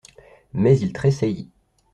[0.55, 1.51] Mais il tressaillit.